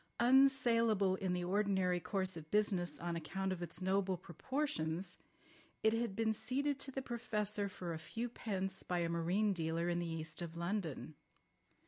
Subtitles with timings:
[0.19, 5.19] Unsaleable in the ordinary course of business on account of its noble proportions,
[5.83, 9.89] it had been ceded to the Professor for a few pence by a marine dealer
[9.89, 11.13] in the east of London.